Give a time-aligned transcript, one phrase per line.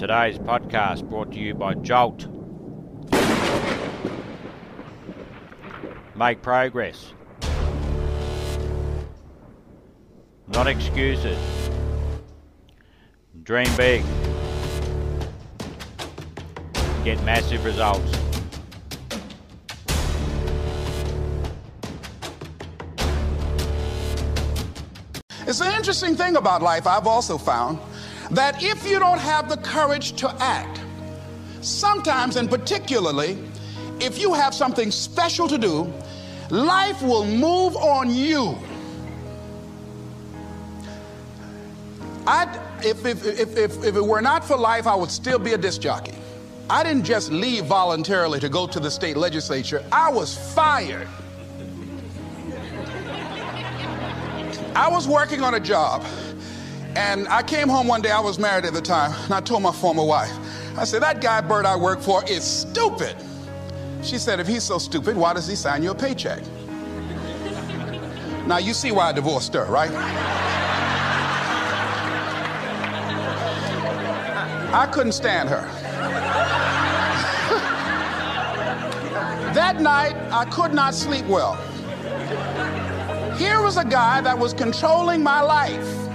[0.00, 2.26] Today's podcast brought to you by Jolt.
[6.16, 7.12] Make progress.
[10.48, 11.36] Not excuses.
[13.42, 14.02] Dream big.
[17.04, 18.10] Get massive results.
[25.46, 27.78] It's an interesting thing about life, I've also found,
[28.30, 30.80] that if you don't have the courage to act,
[31.60, 33.38] sometimes and particularly
[34.00, 35.92] if you have something special to do,
[36.48, 38.56] life will move on you.
[42.26, 45.52] I'd, if, if, if, if, if it were not for life, I would still be
[45.52, 46.14] a disc jockey.
[46.68, 51.08] I didn't just leave voluntarily to go to the state legislature, I was fired.
[54.76, 56.04] I was working on a job,
[56.96, 59.62] and I came home one day, I was married at the time, and I told
[59.62, 60.32] my former wife,
[60.76, 63.14] I said, That guy Bert I work for is stupid.
[64.02, 66.42] She said, If he's so stupid, why does he sign you a paycheck?
[68.46, 69.90] now, you see why I divorced her, right?
[74.72, 75.60] I couldn't stand her.
[79.54, 81.54] that night, I could not sleep well.
[83.36, 86.09] Here was a guy that was controlling my life.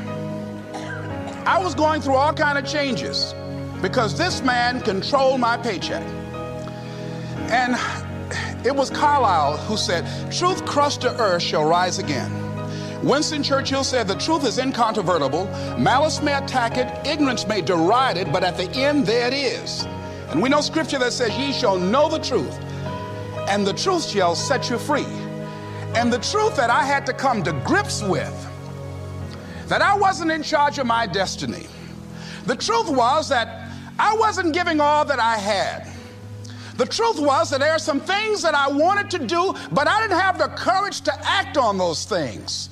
[1.46, 3.36] I was going through all kind of changes
[3.82, 6.02] because this man controlled my paycheck.
[7.52, 7.76] And
[8.66, 12.32] it was Carlyle who said, Truth crushed to earth shall rise again.
[13.06, 15.46] Winston Churchill said, The truth is incontrovertible.
[15.78, 19.86] Malice may attack it, ignorance may deride it, but at the end, there it is.
[20.30, 22.58] And we know scripture that says, Ye shall know the truth,
[23.48, 25.06] and the truth shall set you free.
[25.94, 28.34] And the truth that I had to come to grips with,
[29.68, 31.68] that I wasn't in charge of my destiny.
[32.46, 35.88] The truth was that I wasn't giving all that I had.
[36.78, 40.02] The truth was that there are some things that I wanted to do, but I
[40.02, 42.70] didn't have the courage to act on those things.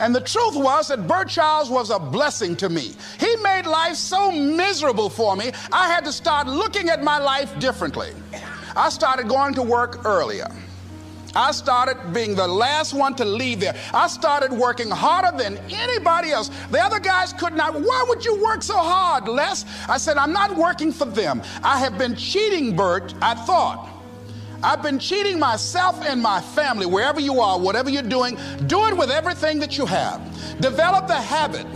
[0.00, 2.94] And the truth was that Bert Childs was a blessing to me.
[3.18, 7.56] He made life so miserable for me, I had to start looking at my life
[7.60, 8.12] differently.
[8.74, 10.48] I started going to work earlier.
[11.34, 13.76] I started being the last one to leave there.
[13.94, 16.50] I started working harder than anybody else.
[16.70, 17.74] The other guys could not.
[17.74, 19.64] Why would you work so hard, Les?
[19.88, 21.42] I said, I'm not working for them.
[21.62, 23.88] I have been cheating, Bert, I thought.
[24.62, 28.36] I've been cheating myself and my family, wherever you are, whatever you're doing,
[28.66, 30.20] do it with everything that you have.
[30.60, 31.66] Develop the habit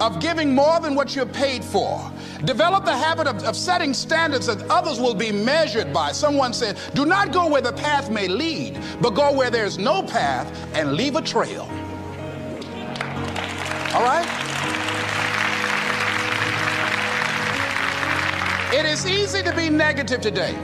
[0.00, 2.12] of giving more than what you're paid for.
[2.44, 6.12] Develop the habit of, of, setting standards that others will be measured by.
[6.12, 10.02] Someone said, Do not go where the path may lead, but go where there's no
[10.02, 11.62] path and leave a trail.
[13.94, 14.26] All right?
[18.72, 20.54] It is easy to be negative today.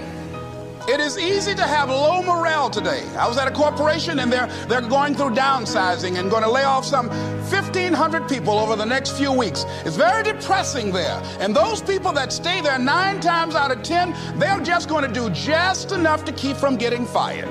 [0.88, 3.06] It is easy to have low morale today.
[3.16, 6.65] I was at a corporation and they're, they're going through downsizing and going to lay
[6.65, 9.65] off some 1,500 people over the next few weeks.
[9.84, 11.22] It's very depressing there.
[11.38, 15.12] And those people that stay there nine times out of 10, they're just going to
[15.12, 17.48] do just enough to keep from getting fired.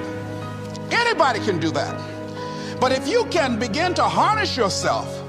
[0.91, 2.80] Anybody can do that.
[2.81, 5.21] But if you can begin to harness yourself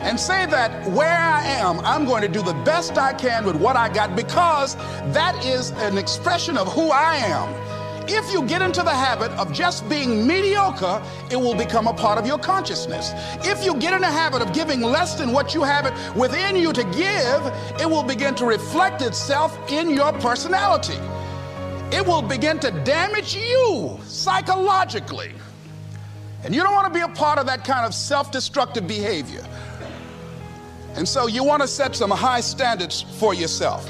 [0.00, 3.56] and say that where I am, I'm going to do the best I can with
[3.56, 4.76] what I got because
[5.14, 7.70] that is an expression of who I am.
[8.08, 11.00] If you get into the habit of just being mediocre,
[11.30, 13.12] it will become a part of your consciousness.
[13.46, 16.56] If you get in the habit of giving less than what you have it within
[16.56, 20.98] you to give, it will begin to reflect itself in your personality.
[21.92, 25.32] It will begin to damage you psychologically.
[26.42, 29.46] And you don't want to be a part of that kind of self destructive behavior.
[30.96, 33.88] And so you want to set some high standards for yourself.